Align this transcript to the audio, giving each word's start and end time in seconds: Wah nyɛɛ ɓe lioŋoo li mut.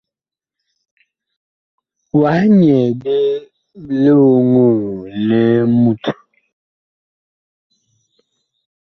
Wah 2.19 2.39
nyɛɛ 2.59 2.89
ɓe 3.01 3.15
lioŋoo 3.89 4.79
li 5.27 5.41
mut. 5.81 6.03